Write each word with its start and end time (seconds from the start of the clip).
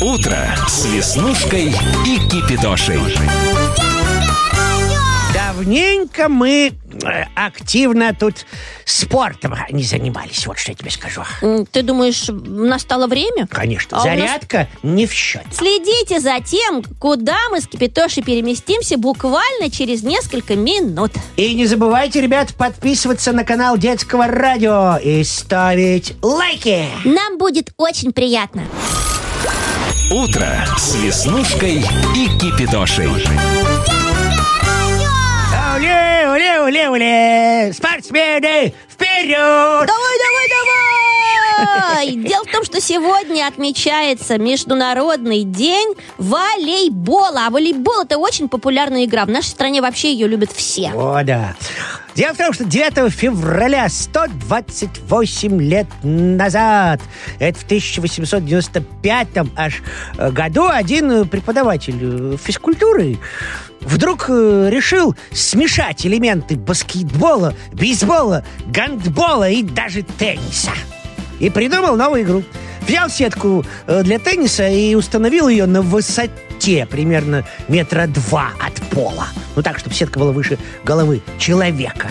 Утро 0.00 0.48
с 0.66 0.86
Веснушкой 0.86 1.68
и 2.06 2.18
Кипидошей. 2.30 3.00
Давненько 5.34 6.28
мы 6.28 6.72
э, 7.04 7.24
активно 7.34 8.14
тут 8.18 8.46
спортом 8.86 9.54
не 9.70 9.82
занимались, 9.84 10.46
вот 10.46 10.58
что 10.58 10.72
я 10.72 10.74
тебе 10.76 10.90
скажу. 10.90 11.22
Ты 11.70 11.82
думаешь, 11.82 12.24
настало 12.28 13.06
время? 13.06 13.46
Конечно, 13.46 13.98
А 13.98 14.02
у 14.02 14.06
нас- 14.06 14.16
зарядка 14.18 14.68
не 14.82 15.06
в 15.06 15.12
счет. 15.12 15.42
Следите 15.52 16.18
за 16.18 16.40
тем, 16.40 16.82
куда 16.98 17.36
мы 17.50 17.60
с 17.60 17.66
Кипитошей 17.68 18.22
переместимся 18.22 18.96
буквально 18.96 19.70
через 19.70 20.02
несколько 20.02 20.56
минут. 20.56 21.12
И 21.36 21.54
не 21.54 21.66
забывайте, 21.66 22.20
ребят, 22.20 22.54
подписываться 22.54 23.32
на 23.32 23.44
канал 23.44 23.76
Детского 23.76 24.26
радио 24.26 24.96
и 24.96 25.22
ставить 25.24 26.14
лайки. 26.22 26.86
Нам 27.04 27.38
будет 27.38 27.72
очень 27.76 28.12
приятно. 28.12 28.62
Утро 30.10 30.66
с 30.76 30.96
Веснушкой 30.96 31.76
и 32.16 32.28
Кипидошей. 32.36 33.06
Уле, 35.76 36.28
уле, 36.32 36.60
уле, 36.62 36.90
уле! 36.90 37.72
Спортсмены, 37.72 38.74
вперед! 38.88 39.36
Давай, 39.36 39.86
давай, 39.86 40.48
давай! 41.86 42.16
Дело 42.28 42.44
в 42.44 42.50
том, 42.50 42.64
что 42.64 42.80
сегодня 42.80 43.46
отмечается 43.46 44.36
Международный 44.36 45.44
день 45.44 45.94
волейбола. 46.18 47.46
А 47.46 47.50
волейбол 47.50 48.02
это 48.02 48.18
очень 48.18 48.48
популярная 48.48 49.04
игра. 49.04 49.24
В 49.26 49.30
нашей 49.30 49.50
стране 49.50 49.80
вообще 49.80 50.12
ее 50.12 50.26
любят 50.26 50.50
все. 50.50 50.90
О, 50.92 51.22
да. 51.22 51.54
Дело 52.14 52.34
в 52.34 52.36
том, 52.36 52.52
что 52.52 52.64
9 52.64 53.12
февраля 53.12 53.88
128 53.88 55.62
лет 55.62 55.86
назад, 56.02 57.00
это 57.38 57.58
в 57.58 57.64
1895 57.64 59.28
аж 59.56 59.82
э, 60.18 60.30
году, 60.30 60.68
один 60.68 61.10
э, 61.10 61.24
преподаватель 61.24 61.98
э, 62.00 62.36
физкультуры 62.36 63.18
вдруг 63.80 64.28
решил 64.28 65.14
смешать 65.32 66.04
элементы 66.04 66.56
баскетбола, 66.56 67.54
бейсбола, 67.72 68.44
гандбола 68.66 69.48
и 69.48 69.62
даже 69.62 70.02
тенниса. 70.02 70.72
И 71.38 71.48
придумал 71.48 71.96
новую 71.96 72.22
игру. 72.22 72.42
Взял 72.86 73.08
сетку 73.08 73.64
для 73.86 74.18
тенниса 74.18 74.68
и 74.68 74.94
установил 74.94 75.48
ее 75.48 75.64
на 75.64 75.80
высоте 75.80 76.86
примерно 76.90 77.46
метра 77.68 78.06
два 78.06 78.50
пола. 79.00 79.28
Ну 79.56 79.62
так, 79.62 79.78
чтобы 79.78 79.94
сетка 79.94 80.18
была 80.18 80.32
выше 80.32 80.58
головы 80.84 81.22
человека. 81.38 82.10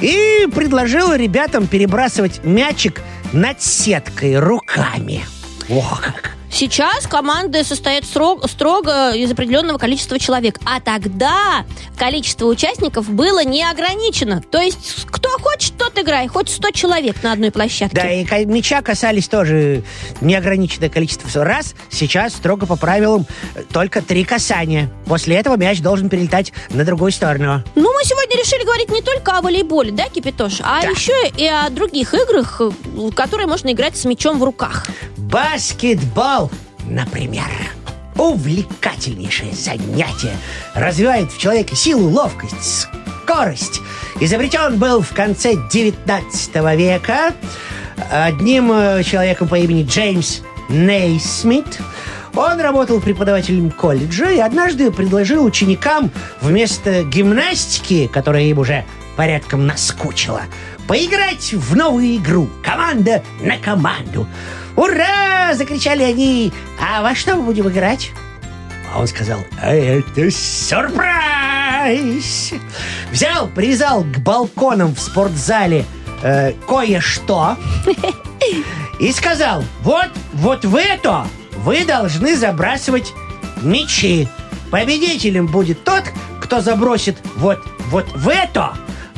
И 0.00 0.48
предложил 0.52 1.12
ребятам 1.14 1.66
перебрасывать 1.68 2.42
мячик 2.42 3.02
над 3.32 3.62
сеткой 3.62 4.38
руками. 4.40 5.24
Ох, 5.68 6.02
как! 6.02 6.32
Сейчас 6.50 7.06
команды 7.08 7.64
состоят 7.64 8.04
срок- 8.04 8.48
строго 8.48 9.10
из 9.12 9.30
определенного 9.30 9.76
количества 9.78 10.20
человек. 10.20 10.60
А 10.64 10.80
тогда 10.80 11.64
количество 11.96 12.46
участников 12.46 13.10
было 13.10 13.44
не 13.44 13.68
ограничено. 13.68 14.40
То 14.40 14.60
есть 14.60 15.06
кто 15.06 15.30
хочет, 15.38 15.76
тот 15.76 15.93
играй. 16.04 16.28
Хоть 16.28 16.48
100 16.48 16.70
человек 16.70 17.22
на 17.22 17.32
одной 17.32 17.50
площадке. 17.50 17.96
Да, 17.96 18.38
и 18.38 18.44
мяча 18.44 18.80
касались 18.82 19.26
тоже 19.26 19.82
неограниченное 20.20 20.88
количество 20.88 21.44
раз. 21.44 21.74
Сейчас 21.90 22.34
строго 22.34 22.66
по 22.66 22.76
правилам 22.76 23.26
э, 23.54 23.62
только 23.72 24.00
три 24.02 24.24
касания. 24.24 24.90
После 25.06 25.36
этого 25.36 25.56
мяч 25.56 25.80
должен 25.80 26.08
перелетать 26.08 26.52
на 26.70 26.84
другую 26.84 27.10
сторону. 27.10 27.64
Ну, 27.74 27.92
мы 27.92 28.04
сегодня 28.04 28.36
решили 28.36 28.64
говорить 28.64 28.90
не 28.90 29.02
только 29.02 29.36
о 29.38 29.42
волейболе, 29.42 29.90
да, 29.90 30.08
Кипятош, 30.08 30.60
а 30.62 30.82
Да. 30.82 30.88
еще 30.90 31.28
и 31.36 31.46
о 31.46 31.68
других 31.70 32.14
играх, 32.14 32.60
э, 32.60 32.70
в 32.84 33.12
которые 33.12 33.46
можно 33.48 33.72
играть 33.72 33.96
с 33.96 34.04
мячом 34.04 34.38
в 34.38 34.44
руках. 34.44 34.86
Баскетбол, 35.16 36.50
например. 36.86 37.44
Увлекательнейшее 38.16 39.52
занятие. 39.52 40.36
Развивает 40.74 41.32
в 41.32 41.38
человеке 41.38 41.74
силу, 41.76 42.08
ловкость, 42.08 42.88
скорость. 43.24 43.80
Изобретен 44.20 44.78
был 44.78 45.00
в 45.02 45.12
конце 45.12 45.54
19 45.70 46.54
века 46.76 47.34
одним 48.10 48.70
э, 48.72 49.02
человеком 49.02 49.48
по 49.48 49.56
имени 49.56 49.84
Джеймс 49.84 50.40
Нейсмит. 50.68 51.80
Он 52.36 52.60
работал 52.60 53.00
преподавателем 53.00 53.70
колледжа 53.70 54.30
и 54.30 54.38
однажды 54.38 54.90
предложил 54.90 55.44
ученикам 55.44 56.10
вместо 56.40 57.04
гимнастики, 57.04 58.08
которая 58.12 58.44
им 58.44 58.58
уже 58.58 58.84
порядком 59.16 59.66
наскучила, 59.66 60.42
поиграть 60.88 61.52
в 61.52 61.76
новую 61.76 62.16
игру 62.16 62.48
«Команда 62.64 63.22
на 63.40 63.56
команду». 63.58 64.26
«Ура!»– 64.76 65.54
закричали 65.54 66.02
они. 66.02 66.52
«А 66.80 67.02
во 67.02 67.14
что 67.14 67.36
мы 67.36 67.42
будем 67.42 67.68
играть?» 67.68 68.10
А 68.92 69.00
он 69.00 69.06
сказал, 69.06 69.38
«А 69.60 69.72
это 69.74 70.30
сюрприз! 70.30 71.04
Взял, 73.10 73.48
привязал 73.48 74.04
к 74.04 74.18
балконам 74.18 74.94
в 74.94 75.00
спортзале 75.00 75.84
э, 76.22 76.52
кое-что 76.66 77.56
и 78.98 79.12
сказал, 79.12 79.64
вот, 79.82 80.08
вот 80.32 80.64
в 80.64 80.76
это 80.76 81.26
вы 81.56 81.84
должны 81.84 82.36
забрасывать 82.36 83.12
мячи. 83.62 84.28
Победителем 84.70 85.46
будет 85.46 85.84
тот, 85.84 86.04
кто 86.40 86.60
забросит 86.60 87.16
вот, 87.36 87.58
вот 87.90 88.06
в 88.14 88.28
это 88.28 88.74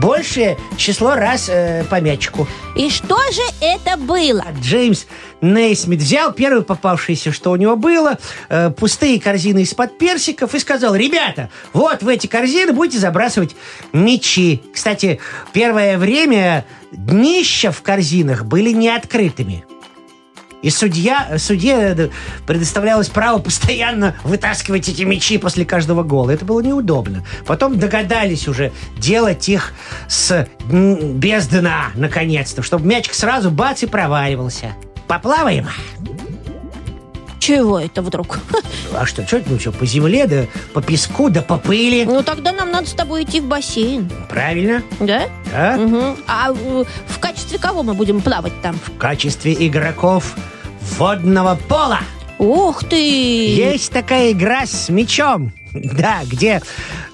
большее 0.00 0.58
число 0.76 1.14
раз 1.14 1.48
э, 1.48 1.84
по 1.90 2.00
мячику. 2.00 2.46
И 2.76 2.90
что 2.90 3.18
же 3.32 3.42
это 3.60 3.96
было? 3.96 4.44
Джеймс 4.60 5.06
Нейсмит 5.40 6.00
взял 6.00 6.32
первое 6.32 6.62
попавшееся, 6.62 7.32
что 7.32 7.50
у 7.50 7.56
него 7.56 7.76
было, 7.76 8.18
э, 8.48 8.70
пустые 8.70 9.20
корзины 9.20 9.62
из-под 9.62 9.98
персиков 9.98 10.54
и 10.54 10.58
сказал, 10.58 10.94
ребята, 10.94 11.50
вот 11.72 12.02
в 12.02 12.08
эти 12.08 12.26
корзины 12.26 12.72
будете 12.72 12.98
забрасывать 12.98 13.54
мячи. 13.92 14.62
Кстати, 14.72 15.20
первое 15.52 15.98
время 15.98 16.64
днища 16.92 17.72
в 17.72 17.82
корзинах 17.82 18.44
были 18.44 18.70
не 18.70 18.88
открытыми. 18.88 19.64
И 20.62 20.70
судья, 20.70 21.38
судье 21.38 21.94
э, 21.96 22.08
предоставлялось 22.46 23.08
право 23.08 23.38
постоянно 23.38 24.16
вытаскивать 24.24 24.88
эти 24.88 25.02
мячи 25.02 25.38
после 25.38 25.64
каждого 25.64 26.02
гола. 26.02 26.30
Это 26.30 26.44
было 26.44 26.60
неудобно. 26.60 27.24
Потом 27.46 27.78
догадались 27.78 28.48
уже 28.48 28.72
делать 28.96 29.48
их 29.48 29.72
с, 30.08 30.48
без 30.68 31.46
дна, 31.46 31.90
наконец-то, 31.94 32.62
чтобы 32.62 32.86
мячик 32.86 33.14
сразу 33.14 33.50
бац 33.50 33.82
и 33.82 33.86
проваливался. 33.86 34.74
Поплаваем? 35.06 35.68
Чего 37.48 37.80
это 37.80 38.02
вдруг? 38.02 38.40
А 38.94 39.06
что, 39.06 39.26
что 39.26 39.38
это, 39.38 39.50
ну 39.50 39.58
что, 39.58 39.72
по 39.72 39.86
земле, 39.86 40.26
да 40.26 40.44
по 40.74 40.82
песку, 40.82 41.30
да 41.30 41.40
по 41.40 41.56
пыли? 41.56 42.04
Ну, 42.04 42.22
тогда 42.22 42.52
нам 42.52 42.70
надо 42.70 42.86
с 42.86 42.92
тобой 42.92 43.24
идти 43.24 43.40
в 43.40 43.46
бассейн, 43.46 44.10
Правильно, 44.28 44.82
да? 45.00 45.28
да? 45.50 45.76
Мгм. 45.78 46.16
А 46.26 46.50
э, 46.50 46.84
в 47.06 47.18
качестве 47.18 47.58
кого 47.58 47.82
мы 47.82 47.94
будем 47.94 48.20
плавать 48.20 48.52
там? 48.60 48.78
В 48.84 48.98
качестве 48.98 49.54
игроков 49.66 50.34
водного 50.98 51.58
пола. 51.68 52.00
Ух 52.38 52.84
ты! 52.84 52.96
Есть 52.96 53.92
такая 53.92 54.32
игра 54.32 54.66
с 54.66 54.90
мячом, 54.90 55.54
да, 55.72 56.20
где 56.24 56.60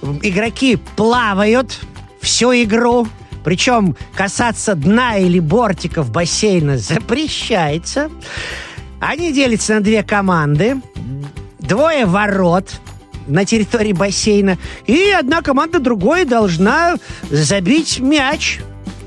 игроки 0.02 0.78
плавают 0.96 1.78
всю 2.20 2.52
игру, 2.54 3.06
причем 3.44 3.96
касаться 4.16 4.74
дна 4.74 5.16
или 5.16 5.38
бортиков 5.38 6.10
бассейна 6.10 6.76
запрещается. 6.76 8.10
Они 9.06 9.34
делятся 9.34 9.75
на 9.75 9.81
две 9.82 10.03
команды, 10.03 10.81
двое 11.60 12.06
ворот 12.06 12.81
на 13.26 13.44
территории 13.44 13.92
бассейна, 13.92 14.56
и 14.87 15.10
одна 15.10 15.42
команда 15.42 15.78
другой 15.78 16.25
должна 16.25 16.94
забить 17.31 18.00
мяч. 18.00 18.60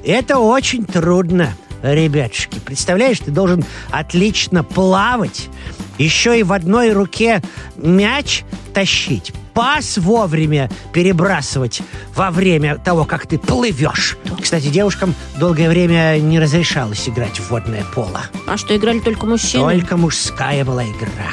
Это 0.06 0.38
очень 0.38 0.86
трудно, 0.86 1.56
ребятушки. 1.81 2.59
Представляешь, 2.59 3.18
ты 3.19 3.31
должен 3.31 3.66
отлично 3.90 4.63
плавать, 4.63 5.50
еще 5.97 6.40
и 6.40 6.44
в 6.44 6.53
одной 6.53 6.92
руке 6.92 7.42
мяч 7.75 8.44
тащить, 8.75 9.33
пас 9.57 9.98
вовремя 9.98 10.69
перебрасывать 10.94 11.81
во 12.13 12.30
время 12.30 12.77
того, 12.77 13.06
как 13.06 13.25
ты 13.25 13.39
плывешь. 13.39 14.15
Кстати, 14.39 14.68
девушкам 14.68 15.15
долгое 15.39 15.68
время 15.68 16.19
не 16.19 16.39
разрешалось 16.39 17.09
играть 17.09 17.39
в 17.39 17.50
водное 17.50 17.83
поло. 17.95 18.21
А 18.45 18.56
что, 18.56 18.77
играли 18.77 19.00
только 19.00 19.25
мужчины? 19.25 19.63
Только 19.63 19.98
мужская 19.98 20.63
была 20.63 20.83
игра. 20.83 21.31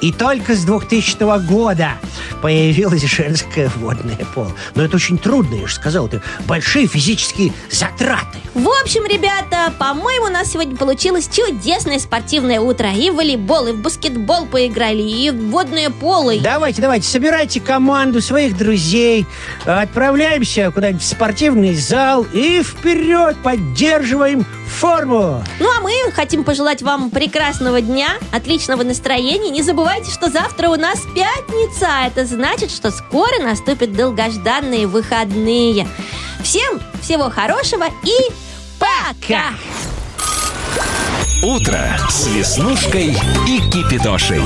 И 0.00 0.12
только 0.12 0.54
с 0.54 0.64
2000 0.64 1.48
года 1.48 1.94
появилась 2.42 3.02
женское 3.02 3.70
водное 3.76 4.18
поло. 4.34 4.52
Но 4.74 4.84
это 4.84 4.96
очень 4.96 5.18
трудно, 5.18 5.54
я 5.56 5.66
же 5.66 5.74
сказал, 5.74 6.06
это 6.06 6.22
большие 6.46 6.86
физические 6.86 7.52
затраты. 7.70 8.38
В 8.54 8.68
общем, 8.82 9.04
ребята, 9.06 9.72
по-моему, 9.78 10.26
у 10.26 10.30
нас 10.30 10.52
сегодня 10.52 10.76
получилось 10.76 11.28
чудесное 11.32 11.98
спортивное 11.98 12.60
утро. 12.60 12.92
И 12.92 13.10
в 13.10 13.16
волейбол, 13.16 13.66
и 13.68 13.72
в 13.72 13.80
баскетбол 13.80 14.46
поиграли, 14.46 15.02
и 15.02 15.30
в 15.30 15.50
водное 15.50 15.90
поло. 15.90 16.30
и- 16.30 16.40
Давайте, 16.40 16.80
давайте, 16.82 17.08
собирайте 17.08 17.60
команду 17.60 18.20
своих 18.20 18.56
друзей, 18.56 19.26
отправляемся 19.64 20.70
куда-нибудь 20.70 21.02
в 21.02 21.06
спортивный 21.06 21.74
зал 21.74 22.26
и 22.32 22.62
вперед 22.62 23.36
поддерживаем 23.42 24.44
форму. 24.66 25.42
Ну 25.60 25.68
а 25.70 25.80
мы 25.80 25.92
хотим 26.12 26.44
пожелать 26.44 26.82
вам 26.82 27.10
прекрасного 27.10 27.80
дня, 27.80 28.10
отличного 28.32 28.82
настроения. 28.82 29.50
Не 29.50 29.62
забывайте, 29.62 30.10
что 30.10 30.30
завтра 30.30 30.68
у 30.68 30.76
нас 30.76 31.00
пятница. 31.14 31.86
а 31.88 32.06
Это 32.06 32.26
значит, 32.26 32.70
что 32.70 32.90
скоро 32.90 33.42
наступят 33.42 33.92
долгожданные 33.92 34.86
выходные. 34.86 35.86
Всем 36.42 36.80
всего 37.02 37.30
хорошего 37.30 37.84
и 38.04 38.32
пока! 38.78 39.54
Утро 41.42 41.96
с 42.08 42.26
Веснушкой 42.28 43.16
и 43.46 43.60
Кипидошей. 43.70 44.42